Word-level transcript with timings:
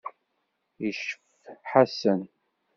Yeccef 0.81 1.43
Ḥasan. 1.69 2.21